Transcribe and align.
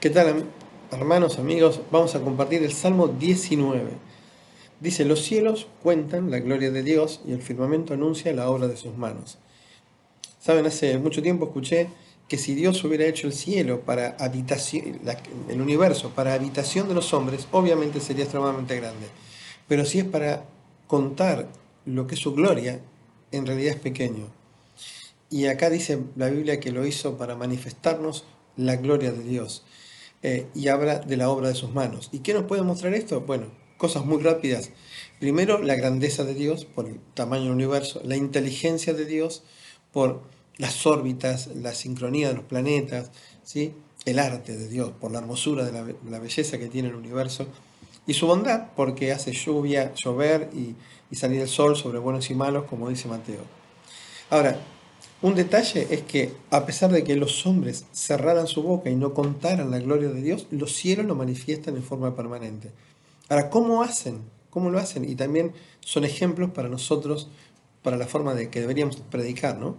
¿Qué 0.00 0.08
tal, 0.08 0.46
hermanos, 0.92 1.38
amigos? 1.38 1.82
Vamos 1.90 2.14
a 2.14 2.20
compartir 2.20 2.62
el 2.62 2.72
Salmo 2.72 3.08
19. 3.08 3.90
Dice, 4.80 5.04
los 5.04 5.22
cielos 5.22 5.66
cuentan 5.82 6.30
la 6.30 6.38
gloria 6.38 6.70
de 6.70 6.82
Dios 6.82 7.20
y 7.28 7.32
el 7.32 7.42
firmamento 7.42 7.92
anuncia 7.92 8.32
la 8.32 8.48
obra 8.48 8.66
de 8.66 8.78
sus 8.78 8.96
manos. 8.96 9.36
Saben, 10.38 10.64
hace 10.64 10.96
mucho 10.96 11.20
tiempo 11.20 11.44
escuché 11.44 11.88
que 12.28 12.38
si 12.38 12.54
Dios 12.54 12.82
hubiera 12.82 13.04
hecho 13.04 13.26
el 13.26 13.34
cielo 13.34 13.82
para 13.82 14.16
habitación, 14.18 15.00
el 15.50 15.60
universo 15.60 16.12
para 16.14 16.32
habitación 16.32 16.88
de 16.88 16.94
los 16.94 17.12
hombres, 17.12 17.46
obviamente 17.52 18.00
sería 18.00 18.24
extremadamente 18.24 18.76
grande. 18.76 19.06
Pero 19.68 19.84
si 19.84 19.98
es 19.98 20.06
para 20.06 20.46
contar 20.86 21.46
lo 21.84 22.06
que 22.06 22.14
es 22.14 22.22
su 22.22 22.32
gloria, 22.32 22.80
en 23.32 23.44
realidad 23.44 23.74
es 23.74 23.80
pequeño. 23.82 24.28
Y 25.28 25.44
acá 25.44 25.68
dice 25.68 25.98
la 26.16 26.30
Biblia 26.30 26.58
que 26.58 26.72
lo 26.72 26.86
hizo 26.86 27.18
para 27.18 27.36
manifestarnos 27.36 28.24
la 28.56 28.76
gloria 28.76 29.12
de 29.12 29.24
Dios. 29.24 29.62
Eh, 30.22 30.46
y 30.54 30.68
habla 30.68 30.98
de 30.98 31.16
la 31.16 31.30
obra 31.30 31.48
de 31.48 31.54
sus 31.54 31.72
manos. 31.72 32.10
¿Y 32.12 32.18
qué 32.18 32.34
nos 32.34 32.44
puede 32.44 32.62
mostrar 32.62 32.92
esto? 32.94 33.22
Bueno, 33.22 33.46
cosas 33.78 34.04
muy 34.04 34.22
rápidas. 34.22 34.70
Primero, 35.18 35.62
la 35.62 35.74
grandeza 35.74 36.24
de 36.24 36.34
Dios 36.34 36.66
por 36.66 36.86
el 36.86 37.00
tamaño 37.14 37.44
del 37.44 37.52
universo, 37.52 38.02
la 38.04 38.16
inteligencia 38.16 38.92
de 38.92 39.06
Dios 39.06 39.42
por 39.92 40.22
las 40.58 40.86
órbitas, 40.86 41.48
la 41.48 41.74
sincronía 41.74 42.28
de 42.28 42.34
los 42.34 42.44
planetas, 42.44 43.10
¿sí? 43.42 43.72
el 44.04 44.18
arte 44.18 44.56
de 44.56 44.68
Dios 44.68 44.92
por 45.00 45.10
la 45.10 45.18
hermosura 45.18 45.64
de 45.64 45.72
la, 45.72 46.18
belleza 46.18 46.58
que 46.58 46.66
tiene 46.66 46.88
el 46.88 46.94
universo, 46.94 47.46
y 48.06 48.14
su 48.14 48.26
bondad 48.26 48.68
porque 48.76 49.12
hace 49.12 49.32
lluvia, 49.32 49.92
llover 49.94 50.50
y, 50.52 50.74
y 51.10 51.16
salir 51.16 51.40
el 51.40 51.48
sol 51.48 51.76
sobre 51.76 51.98
buenos 51.98 52.30
y 52.30 52.34
malos, 52.34 52.64
como 52.64 52.88
dice 52.90 53.08
Mateo. 53.08 53.42
Ahora, 54.28 54.60
un 55.22 55.34
detalle 55.34 55.86
es 55.90 56.02
que, 56.02 56.32
a 56.50 56.64
pesar 56.64 56.90
de 56.90 57.04
que 57.04 57.14
los 57.14 57.46
hombres 57.46 57.84
cerraran 57.92 58.46
su 58.46 58.62
boca 58.62 58.88
y 58.88 58.96
no 58.96 59.12
contaran 59.12 59.70
la 59.70 59.78
gloria 59.78 60.08
de 60.08 60.22
Dios, 60.22 60.46
los 60.50 60.72
cielos 60.72 61.04
lo 61.04 61.14
manifiestan 61.14 61.76
en 61.76 61.82
forma 61.82 62.16
permanente. 62.16 62.70
Ahora, 63.28 63.50
¿cómo 63.50 63.82
hacen? 63.82 64.20
¿Cómo 64.48 64.70
lo 64.70 64.78
hacen? 64.78 65.04
Y 65.04 65.14
también 65.16 65.52
son 65.80 66.04
ejemplos 66.04 66.50
para 66.50 66.70
nosotros, 66.70 67.28
para 67.82 67.98
la 67.98 68.06
forma 68.06 68.34
de 68.34 68.48
que 68.48 68.60
deberíamos 68.60 68.96
predicar, 68.96 69.58
¿no? 69.58 69.76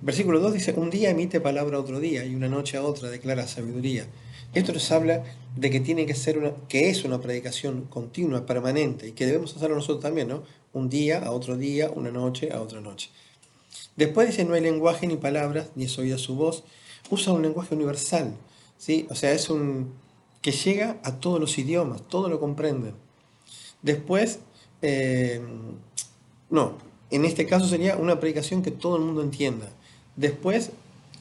Versículo 0.00 0.40
2 0.40 0.54
dice, 0.54 0.74
un 0.76 0.90
día 0.90 1.10
emite 1.10 1.40
palabra 1.40 1.78
otro 1.78 2.00
día 2.00 2.24
y 2.24 2.34
una 2.34 2.48
noche 2.48 2.76
a 2.76 2.82
otra 2.82 3.08
declara 3.08 3.46
sabiduría. 3.46 4.06
Esto 4.52 4.72
nos 4.72 4.90
habla 4.92 5.24
de 5.56 5.70
que 5.70 5.80
tiene 5.80 6.06
que 6.06 6.14
ser 6.14 6.38
una, 6.38 6.52
que 6.68 6.90
es 6.90 7.04
una 7.04 7.20
predicación 7.20 7.86
continua, 7.88 8.44
permanente, 8.46 9.08
y 9.08 9.12
que 9.12 9.26
debemos 9.26 9.56
hacerlo 9.56 9.76
nosotros 9.76 10.02
también, 10.02 10.28
¿no? 10.28 10.42
Un 10.72 10.88
día 10.88 11.20
a 11.20 11.30
otro 11.30 11.56
día, 11.56 11.90
una 11.90 12.10
noche 12.10 12.52
a 12.52 12.60
otra 12.60 12.80
noche. 12.80 13.10
Después 13.96 14.28
dice, 14.28 14.44
no 14.44 14.54
hay 14.54 14.60
lenguaje 14.60 15.06
ni 15.06 15.16
palabras, 15.16 15.70
ni 15.74 15.84
es 15.84 15.98
oída 15.98 16.18
su 16.18 16.34
voz. 16.34 16.64
Usa 17.10 17.32
un 17.32 17.42
lenguaje 17.42 17.74
universal, 17.74 18.34
¿sí? 18.78 19.06
O 19.10 19.14
sea, 19.14 19.32
es 19.32 19.50
un 19.50 19.92
que 20.42 20.50
llega 20.50 20.98
a 21.04 21.20
todos 21.20 21.40
los 21.40 21.56
idiomas, 21.56 22.02
todo 22.08 22.28
lo 22.28 22.40
comprenden. 22.40 22.94
Después, 23.80 24.40
eh, 24.82 25.40
no, 26.50 26.78
en 27.10 27.24
este 27.24 27.46
caso 27.46 27.66
sería 27.66 27.96
una 27.96 28.18
predicación 28.18 28.62
que 28.62 28.72
todo 28.72 28.96
el 28.96 29.02
mundo 29.02 29.22
entienda. 29.22 29.68
Después, 30.16 30.72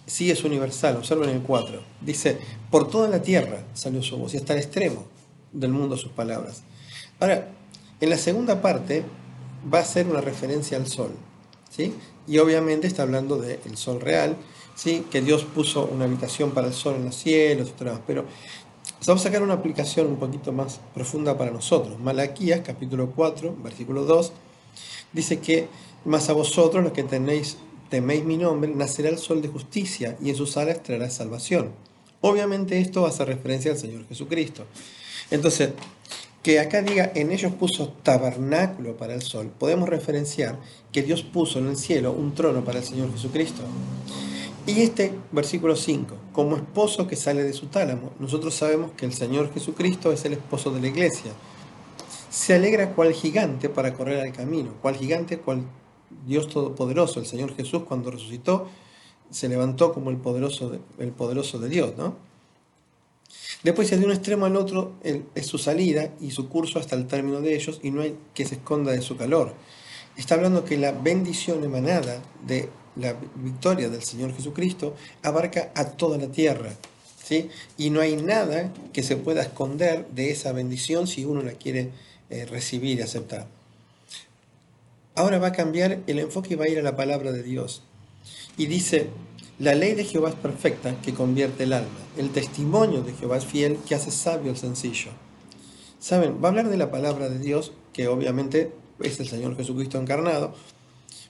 sí 0.08 0.32
es 0.32 0.44
universal, 0.44 0.98
observen 0.98 1.30
el 1.30 1.42
4. 1.42 1.82
Dice, 2.02 2.40
por 2.72 2.90
toda 2.90 3.08
la 3.08 3.22
tierra 3.22 3.64
salió 3.74 4.02
su 4.02 4.18
voz 4.18 4.34
y 4.34 4.38
hasta 4.38 4.54
el 4.54 4.60
extremo 4.60 5.06
del 5.54 5.72
mundo 5.72 5.98
sus 5.98 6.12
palabras. 6.12 6.64
Ahora, 7.20 7.50
en 8.00 8.10
la 8.10 8.18
segunda 8.18 8.62
parte 8.62 9.04
va 9.72 9.80
a 9.80 9.86
ser 9.86 10.08
una 10.08 10.22
referencia 10.22 10.78
al 10.78 10.88
sol. 10.88 11.12
¿Sí? 11.72 11.94
Y 12.28 12.38
obviamente 12.38 12.86
está 12.86 13.04
hablando 13.04 13.38
del 13.38 13.78
sol 13.78 14.00
real, 14.00 14.38
¿sí? 14.76 15.06
que 15.10 15.22
Dios 15.22 15.44
puso 15.44 15.86
una 15.86 16.06
habitación 16.06 16.52
para 16.52 16.68
el 16.68 16.74
sol 16.74 16.96
en 16.96 17.06
los 17.06 17.16
cielos. 17.16 17.74
Pero 18.06 18.26
vamos 19.08 19.22
a 19.22 19.24
sacar 19.24 19.42
una 19.42 19.56
aplicación 19.56 20.08
un 20.08 20.18
poquito 20.18 20.52
más 20.52 20.80
profunda 20.94 21.38
para 21.38 21.50
nosotros. 21.50 22.00
Malaquías, 22.00 22.62
capítulo 22.62 23.12
4, 23.16 23.56
versículo 23.64 24.04
2, 24.04 24.32
dice 25.14 25.40
que, 25.40 25.68
más 26.04 26.30
a 26.30 26.34
vosotros 26.34 26.84
los 26.84 26.94
que 26.94 27.04
tenéis, 27.04 27.58
teméis 27.90 28.24
mi 28.24 28.38
nombre, 28.38 28.72
nacerá 28.74 29.10
el 29.10 29.18
sol 29.18 29.42
de 29.42 29.48
justicia 29.48 30.18
y 30.22 30.30
en 30.30 30.36
sus 30.36 30.58
alas 30.58 30.84
traerá 30.84 31.10
salvación. 31.10 31.72
Obviamente 32.22 32.80
esto 32.80 33.06
hacer 33.06 33.28
referencia 33.28 33.72
al 33.72 33.78
Señor 33.78 34.08
Jesucristo. 34.08 34.66
Entonces, 35.32 35.72
que 36.44 36.60
acá 36.60 36.82
diga 36.82 37.12
en 37.16 37.32
ellos 37.32 37.54
puso 37.54 37.90
tabernáculo 38.02 38.98
para 38.98 39.14
el 39.14 39.22
sol, 39.22 39.52
podemos 39.58 39.88
referenciar 39.88 40.60
que 40.92 41.04
Dios 41.04 41.22
puso 41.22 41.60
en 41.60 41.68
el 41.68 41.78
cielo 41.78 42.12
un 42.12 42.34
trono 42.34 42.64
para 42.64 42.80
el 42.80 42.86
Señor 42.86 43.12
Jesucristo. 43.12 43.62
Y 44.66 44.82
este 44.82 45.14
versículo 45.32 45.76
5, 45.76 46.16
como 46.34 46.56
esposo 46.56 47.08
que 47.08 47.16
sale 47.16 47.44
de 47.44 47.54
su 47.54 47.68
tálamo, 47.68 48.12
nosotros 48.20 48.54
sabemos 48.54 48.92
que 48.92 49.06
el 49.06 49.14
Señor 49.14 49.52
Jesucristo 49.54 50.12
es 50.12 50.24
el 50.26 50.34
esposo 50.34 50.72
de 50.72 50.82
la 50.82 50.88
iglesia. 50.88 51.32
Se 52.30 52.54
alegra 52.54 52.92
cual 52.94 53.14
gigante 53.14 53.70
para 53.70 53.94
correr 53.94 54.20
al 54.20 54.32
camino, 54.32 54.74
cual 54.82 54.96
gigante, 54.96 55.40
cual 55.40 55.64
Dios 56.28 56.48
Todopoderoso, 56.48 57.20
el 57.20 57.26
Señor 57.26 57.56
Jesús 57.56 57.84
cuando 57.88 58.12
resucitó, 58.12 58.68
se 59.32 59.48
levantó 59.48 59.94
como 59.94 60.10
el 60.10 60.18
poderoso 60.18 60.70
de, 60.70 60.80
el 61.00 61.12
poderoso 61.12 61.58
de 61.58 61.70
Dios, 61.70 61.94
¿no? 61.98 62.16
Después, 63.64 63.90
de 63.90 63.98
un 63.98 64.12
extremo 64.12 64.46
al 64.46 64.56
otro, 64.56 64.94
es 65.04 65.46
su 65.46 65.58
salida 65.58 66.12
y 66.20 66.32
su 66.32 66.50
curso 66.50 66.80
hasta 66.80 66.96
el 66.96 67.08
término 67.08 67.42
de 67.42 67.56
ellos, 67.56 67.80
y 67.84 67.92
no 67.92 68.02
hay 68.02 68.16
que 68.34 68.46
se 68.46 68.56
esconda 68.56 68.92
de 68.92 69.02
su 69.02 69.18
calor. 69.18 69.54
Está 70.18 70.36
hablando 70.36 70.66
que 70.66 70.78
la 70.78 70.92
bendición 70.92 71.64
emanada 71.64 72.22
de 72.46 72.70
la 72.96 73.16
victoria 73.36 73.90
del 73.90 74.04
Señor 74.04 74.36
Jesucristo 74.36 74.96
abarca 75.24 75.72
a 75.76 75.86
toda 75.86 76.18
la 76.18 76.28
tierra. 76.28 76.74
¿sí? 77.24 77.50
Y 77.78 77.90
no 77.90 78.02
hay 78.02 78.16
nada 78.16 78.72
que 78.94 79.04
se 79.04 79.16
pueda 79.16 79.42
esconder 79.42 80.08
de 80.10 80.32
esa 80.32 80.52
bendición 80.52 81.08
si 81.08 81.24
uno 81.26 81.42
la 81.42 81.54
quiere 81.54 81.92
eh, 82.30 82.46
recibir 82.46 83.00
y 83.00 83.02
aceptar. 83.02 83.48
Ahora 85.16 85.40
va 85.40 85.48
a 85.48 85.52
cambiar 85.54 86.00
el 86.08 86.20
enfoque 86.20 86.54
y 86.54 86.58
va 86.58 86.66
a 86.66 86.70
ir 86.70 86.80
a 86.80 86.84
la 86.84 86.96
palabra 86.96 87.32
de 87.32 87.44
Dios. 87.44 87.84
Y 88.58 88.66
dice, 88.66 89.10
la 89.62 89.76
ley 89.76 89.94
de 89.94 90.06
Jehová 90.06 90.30
es 90.30 90.36
perfecta, 90.36 91.00
que 91.02 91.14
convierte 91.14 91.66
el 91.66 91.74
alma. 91.74 92.00
El 92.18 92.32
testimonio 92.32 93.04
de 93.04 93.14
Jehová 93.14 93.38
es 93.38 93.46
fiel, 93.46 93.78
que 93.88 93.94
hace 93.94 94.10
sabio 94.10 94.50
el 94.50 94.58
sencillo. 94.58 95.12
Saben, 96.00 96.40
va 96.44 96.48
a 96.48 96.50
hablar 96.50 96.68
de 96.68 96.78
la 96.78 96.90
palabra 96.90 97.30
de 97.30 97.38
Dios, 97.38 97.72
que 97.94 98.08
obviamente 98.08 98.74
es 99.04 99.20
el 99.20 99.28
Señor 99.28 99.56
Jesucristo 99.56 100.00
encarnado, 100.00 100.56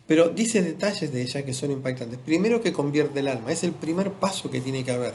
pero 0.07 0.29
dice 0.29 0.61
detalles 0.61 1.11
de 1.11 1.21
ella 1.23 1.43
que 1.43 1.53
son 1.53 1.71
impactantes. 1.71 2.19
Primero 2.19 2.61
que 2.61 2.71
convierte 2.71 3.19
el 3.19 3.27
alma, 3.27 3.51
es 3.51 3.65
el 3.65 3.73
primer 3.73 4.13
paso 4.13 4.49
que 4.49 4.61
tiene 4.61 4.85
que 4.85 4.91
haber. 4.91 5.13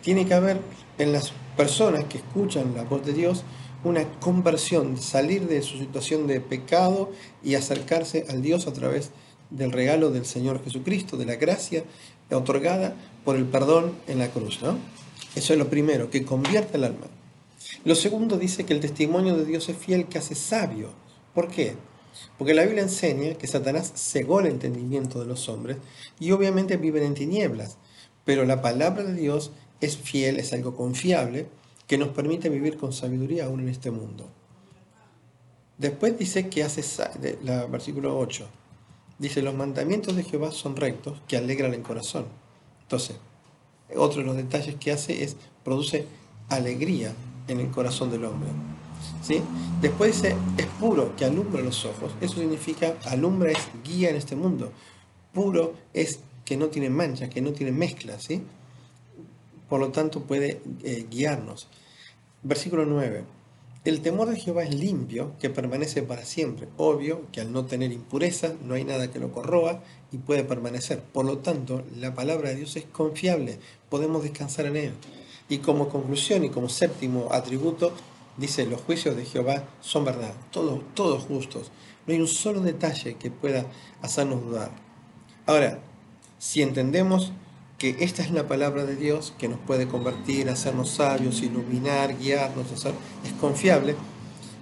Tiene 0.00 0.24
que 0.24 0.34
haber 0.34 0.60
en 0.98 1.12
las 1.12 1.32
personas 1.56 2.04
que 2.04 2.18
escuchan 2.18 2.72
la 2.76 2.84
voz 2.84 3.04
de 3.04 3.14
Dios 3.14 3.42
una 3.82 4.08
conversión, 4.20 4.96
salir 4.96 5.48
de 5.48 5.60
su 5.62 5.76
situación 5.76 6.28
de 6.28 6.40
pecado 6.40 7.10
y 7.42 7.56
acercarse 7.56 8.26
al 8.28 8.42
Dios 8.42 8.68
a 8.68 8.72
través 8.72 9.10
del 9.50 9.72
regalo 9.72 10.10
del 10.10 10.26
Señor 10.26 10.62
Jesucristo, 10.64 11.16
de 11.16 11.26
la 11.26 11.36
gracia 11.36 11.84
otorgada 12.30 12.94
por 13.24 13.36
el 13.36 13.44
perdón 13.44 13.92
en 14.06 14.18
la 14.18 14.28
cruz. 14.28 14.60
¿no? 14.62 14.78
Eso 15.34 15.52
es 15.52 15.58
lo 15.58 15.68
primero, 15.68 16.10
que 16.10 16.24
convierte 16.24 16.76
el 16.76 16.84
alma. 16.84 17.06
Lo 17.84 17.94
segundo 17.94 18.38
dice 18.38 18.64
que 18.64 18.72
el 18.72 18.80
testimonio 18.80 19.36
de 19.36 19.44
Dios 19.44 19.68
es 19.68 19.76
fiel 19.76 20.06
que 20.06 20.18
hace 20.18 20.34
sabio. 20.34 20.90
¿Por 21.34 21.48
qué? 21.48 21.74
Porque 22.38 22.54
la 22.54 22.62
Biblia 22.62 22.82
enseña 22.82 23.34
que 23.34 23.46
Satanás 23.46 23.92
cegó 23.96 24.40
el 24.40 24.46
entendimiento 24.46 25.20
de 25.20 25.26
los 25.26 25.48
hombres 25.48 25.78
y 26.20 26.30
obviamente 26.30 26.76
viven 26.76 27.02
en 27.02 27.14
tinieblas, 27.14 27.76
pero 28.24 28.44
la 28.44 28.62
palabra 28.62 29.04
de 29.04 29.14
Dios 29.14 29.50
es 29.80 29.96
fiel, 29.96 30.38
es 30.38 30.52
algo 30.52 30.76
confiable, 30.76 31.46
que 31.86 31.98
nos 31.98 32.08
permite 32.08 32.48
vivir 32.48 32.76
con 32.76 32.92
sabiduría 32.92 33.46
aún 33.46 33.60
en 33.60 33.68
este 33.68 33.90
mundo. 33.90 34.30
Después 35.76 36.16
dice 36.18 36.48
que 36.48 36.62
hace, 36.62 36.82
la 37.42 37.66
versículo 37.66 38.16
8, 38.18 38.48
Dice, 39.18 39.42
los 39.42 39.54
mandamientos 39.54 40.16
de 40.16 40.24
Jehová 40.24 40.50
son 40.50 40.76
rectos, 40.76 41.20
que 41.28 41.36
alegran 41.36 41.74
el 41.74 41.82
corazón. 41.82 42.26
Entonces, 42.82 43.16
otro 43.96 44.20
de 44.20 44.26
los 44.26 44.36
detalles 44.36 44.74
que 44.76 44.92
hace 44.92 45.22
es, 45.22 45.36
produce 45.62 46.06
alegría 46.48 47.14
en 47.48 47.60
el 47.60 47.70
corazón 47.70 48.10
del 48.10 48.24
hombre. 48.24 48.48
¿Sí? 49.22 49.40
Después 49.80 50.14
dice, 50.14 50.36
es 50.56 50.66
puro, 50.66 51.14
que 51.16 51.24
alumbra 51.24 51.62
los 51.62 51.84
ojos. 51.84 52.12
Eso 52.20 52.36
significa, 52.36 52.96
alumbra 53.04 53.52
es 53.52 53.58
guía 53.84 54.10
en 54.10 54.16
este 54.16 54.36
mundo. 54.36 54.72
Puro 55.32 55.74
es 55.92 56.20
que 56.44 56.56
no 56.56 56.68
tiene 56.68 56.90
mancha, 56.90 57.28
que 57.28 57.40
no 57.40 57.52
tiene 57.52 57.72
mezcla. 57.72 58.18
¿sí? 58.18 58.42
Por 59.68 59.80
lo 59.80 59.90
tanto, 59.90 60.22
puede 60.22 60.60
eh, 60.82 61.06
guiarnos. 61.10 61.68
Versículo 62.42 62.84
9. 62.84 63.24
El 63.84 64.00
temor 64.00 64.30
de 64.30 64.40
Jehová 64.40 64.64
es 64.64 64.74
limpio, 64.74 65.32
que 65.38 65.50
permanece 65.50 66.02
para 66.02 66.24
siempre. 66.24 66.68
Obvio 66.78 67.30
que 67.30 67.42
al 67.42 67.52
no 67.52 67.66
tener 67.66 67.92
impureza 67.92 68.54
no 68.64 68.72
hay 68.72 68.84
nada 68.84 69.10
que 69.10 69.18
lo 69.18 69.30
corroa 69.30 69.82
y 70.10 70.16
puede 70.16 70.42
permanecer. 70.42 71.02
Por 71.02 71.26
lo 71.26 71.38
tanto, 71.38 71.84
la 71.94 72.14
palabra 72.14 72.48
de 72.48 72.56
Dios 72.56 72.76
es 72.76 72.86
confiable, 72.86 73.58
podemos 73.90 74.22
descansar 74.22 74.64
en 74.64 74.76
él. 74.76 74.94
Y 75.50 75.58
como 75.58 75.90
conclusión 75.90 76.46
y 76.46 76.48
como 76.48 76.70
séptimo 76.70 77.28
atributo, 77.30 77.92
dice, 78.38 78.64
los 78.64 78.80
juicios 78.80 79.16
de 79.16 79.26
Jehová 79.26 79.64
son 79.82 80.06
verdad, 80.06 80.32
todos, 80.50 80.80
todos 80.94 81.24
justos. 81.24 81.70
No 82.06 82.14
hay 82.14 82.20
un 82.20 82.26
solo 82.26 82.60
detalle 82.60 83.16
que 83.16 83.30
pueda 83.30 83.66
hacernos 84.00 84.42
dudar. 84.42 84.70
Ahora, 85.44 85.80
si 86.38 86.62
entendemos 86.62 87.32
que 87.92 88.02
esta 88.02 88.22
es 88.22 88.30
la 88.30 88.48
palabra 88.48 88.86
de 88.86 88.96
Dios 88.96 89.34
que 89.36 89.46
nos 89.46 89.58
puede 89.58 89.86
convertir, 89.86 90.48
hacernos 90.48 90.88
sabios, 90.88 91.42
iluminar, 91.42 92.16
guiarnos, 92.16 92.72
hacer, 92.72 92.94
es 93.22 93.32
confiable, 93.34 93.94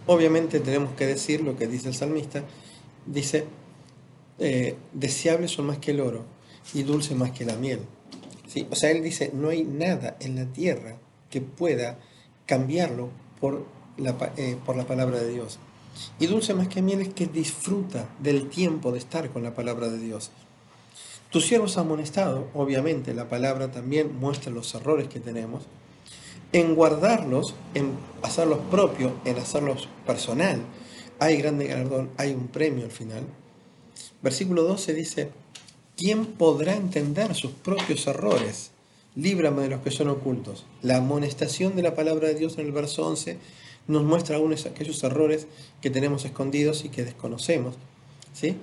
obviamente 0.08 0.58
tenemos 0.58 0.94
que 0.96 1.06
decir 1.06 1.40
lo 1.40 1.54
que 1.54 1.68
dice 1.68 1.86
el 1.86 1.94
salmista, 1.94 2.42
dice, 3.06 3.44
eh, 4.40 4.74
deseables 4.92 5.52
son 5.52 5.66
más 5.66 5.78
que 5.78 5.92
el 5.92 6.00
oro 6.00 6.24
y 6.74 6.82
dulce 6.82 7.14
más 7.14 7.30
que 7.30 7.44
la 7.44 7.54
miel. 7.54 7.82
¿Sí? 8.48 8.66
O 8.72 8.74
sea, 8.74 8.90
él 8.90 9.04
dice, 9.04 9.30
no 9.32 9.50
hay 9.50 9.62
nada 9.62 10.16
en 10.18 10.34
la 10.34 10.46
tierra 10.46 10.96
que 11.30 11.40
pueda 11.40 12.00
cambiarlo 12.46 13.10
por 13.40 13.64
la, 13.98 14.16
eh, 14.36 14.56
por 14.66 14.74
la 14.74 14.84
palabra 14.84 15.20
de 15.20 15.30
Dios. 15.30 15.60
Y 16.18 16.26
dulce 16.26 16.54
más 16.54 16.66
que 16.66 16.82
miel 16.82 17.00
es 17.00 17.14
que 17.14 17.26
disfruta 17.26 18.08
del 18.18 18.48
tiempo 18.48 18.90
de 18.90 18.98
estar 18.98 19.30
con 19.30 19.44
la 19.44 19.54
palabra 19.54 19.88
de 19.90 19.98
Dios. 19.98 20.32
Tus 21.32 21.46
siervos 21.46 21.78
han 21.78 21.86
amonestado, 21.86 22.50
obviamente 22.52 23.14
la 23.14 23.30
palabra 23.30 23.70
también 23.70 24.14
muestra 24.20 24.52
los 24.52 24.74
errores 24.74 25.08
que 25.08 25.18
tenemos, 25.18 25.62
en 26.52 26.74
guardarlos, 26.74 27.54
en 27.72 27.92
hacerlos 28.20 28.58
propios, 28.70 29.12
en 29.24 29.38
hacerlos 29.38 29.88
personal. 30.06 30.60
Hay 31.20 31.38
grande 31.38 31.68
galardón, 31.68 32.10
hay 32.18 32.34
un 32.34 32.48
premio 32.48 32.84
al 32.84 32.90
final. 32.90 33.24
Versículo 34.20 34.64
12 34.64 34.92
dice, 34.92 35.30
¿quién 35.96 36.26
podrá 36.26 36.74
entender 36.74 37.34
sus 37.34 37.52
propios 37.52 38.06
errores? 38.06 38.72
Líbrame 39.14 39.62
de 39.62 39.68
los 39.70 39.80
que 39.80 39.90
son 39.90 40.10
ocultos. 40.10 40.66
La 40.82 40.98
amonestación 40.98 41.76
de 41.76 41.82
la 41.82 41.94
palabra 41.94 42.28
de 42.28 42.34
Dios 42.34 42.58
en 42.58 42.66
el 42.66 42.72
verso 42.72 43.06
11 43.06 43.38
nos 43.88 44.02
muestra 44.02 44.36
aún 44.36 44.52
aquellos 44.52 45.02
errores 45.02 45.46
que 45.80 45.88
tenemos 45.88 46.26
escondidos 46.26 46.84
y 46.84 46.90
que 46.90 47.04
desconocemos. 47.04 47.76
¿sí? 48.34 48.58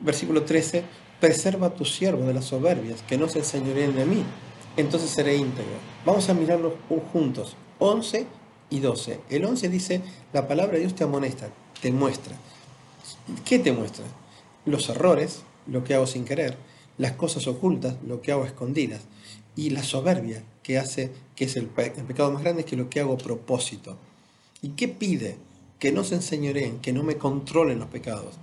Versículo 0.00 0.42
13, 0.42 0.82
preserva 1.22 1.68
a 1.68 1.74
tus 1.74 1.94
siervos 1.94 2.26
de 2.26 2.34
las 2.34 2.46
soberbias, 2.46 3.02
que 3.02 3.16
no 3.16 3.28
se 3.28 3.38
enseñoreen 3.38 3.94
de 3.94 4.04
mí, 4.04 4.24
entonces 4.76 5.08
seré 5.08 5.36
íntegro. 5.36 5.76
Vamos 6.04 6.28
a 6.28 6.34
mirarlos 6.34 6.72
juntos, 7.12 7.54
11 7.78 8.26
y 8.70 8.80
12. 8.80 9.20
El 9.30 9.44
11 9.44 9.68
dice, 9.68 10.00
la 10.32 10.48
palabra 10.48 10.72
de 10.72 10.80
Dios 10.80 10.96
te 10.96 11.04
amonesta, 11.04 11.48
te 11.80 11.92
muestra. 11.92 12.34
¿Qué 13.44 13.60
te 13.60 13.70
muestra? 13.70 14.04
Los 14.66 14.88
errores, 14.88 15.44
lo 15.68 15.84
que 15.84 15.94
hago 15.94 16.08
sin 16.08 16.24
querer, 16.24 16.56
las 16.98 17.12
cosas 17.12 17.46
ocultas, 17.46 17.94
lo 18.04 18.20
que 18.20 18.32
hago 18.32 18.44
escondidas, 18.44 19.02
y 19.54 19.70
la 19.70 19.84
soberbia, 19.84 20.42
que 20.64 20.76
hace, 20.76 21.12
que 21.36 21.44
es 21.44 21.54
el, 21.54 21.66
pecado 21.66 22.32
más 22.32 22.42
grande, 22.42 22.64
que 22.64 22.74
lo 22.74 22.90
que 22.90 22.98
hago 22.98 23.14
a 23.14 23.18
propósito. 23.18 23.96
¿Y 24.60 24.70
qué 24.70 24.88
pide? 24.88 25.36
Que 25.78 25.92
no 25.92 26.02
se 26.02 26.16
enseñoreen, 26.16 26.80
que 26.80 26.92
no 26.92 27.04
me 27.04 27.16
controlen 27.16 27.78
los 27.78 27.90
pecados. 27.90 28.34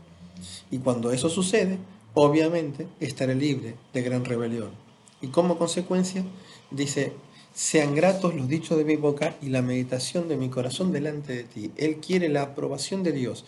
Y 0.71 0.77
cuando 0.77 1.11
eso 1.11 1.27
sucede, 1.27 1.77
obviamente 2.13 2.87
estaré 2.99 3.35
libre 3.35 3.75
de 3.93 4.01
gran 4.01 4.25
rebelión. 4.25 4.71
Y 5.21 5.27
como 5.27 5.57
consecuencia, 5.57 6.23
dice, 6.71 7.13
sean 7.53 7.95
gratos 7.95 8.35
los 8.35 8.47
dichos 8.47 8.77
de 8.77 8.85
mi 8.85 8.95
boca 8.95 9.35
y 9.41 9.49
la 9.49 9.61
meditación 9.61 10.29
de 10.29 10.37
mi 10.37 10.49
corazón 10.49 10.91
delante 10.91 11.35
de 11.35 11.43
ti. 11.43 11.71
Él 11.77 11.97
quiere 11.97 12.29
la 12.29 12.43
aprobación 12.43 13.03
de 13.03 13.11
Dios 13.11 13.45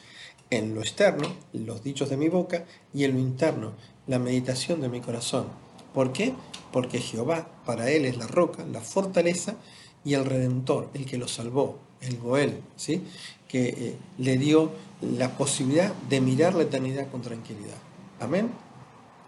en 0.49 0.75
lo 0.75 0.81
externo, 0.81 1.29
los 1.53 1.83
dichos 1.83 2.09
de 2.09 2.17
mi 2.17 2.27
boca, 2.27 2.65
y 2.93 3.05
en 3.05 3.13
lo 3.13 3.19
interno, 3.19 3.71
la 4.07 4.19
meditación 4.19 4.81
de 4.81 4.89
mi 4.89 4.99
corazón. 4.99 5.45
¿Por 5.93 6.11
qué? 6.11 6.33
Porque 6.73 6.99
Jehová 6.99 7.47
para 7.65 7.89
él 7.89 8.05
es 8.05 8.17
la 8.17 8.27
roca, 8.27 8.65
la 8.65 8.81
fortaleza 8.81 9.55
y 10.03 10.13
el 10.13 10.25
redentor, 10.25 10.89
el 10.93 11.05
que 11.05 11.17
lo 11.17 11.27
salvó, 11.27 11.79
el 12.01 12.17
Goel, 12.17 12.59
¿sí? 12.75 13.01
que 13.47 13.67
eh, 13.69 13.95
le 14.17 14.37
dio 14.37 14.71
la 15.01 15.37
posibilidad 15.37 15.93
de 16.09 16.21
mirar 16.21 16.53
la 16.53 16.63
eternidad 16.63 17.09
con 17.09 17.21
tranquilidad. 17.21 17.77
Amén. 18.21 18.51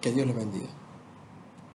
Que 0.01 0.12
Dios 0.12 0.28
les 0.28 0.36
bendiga. 0.36 0.82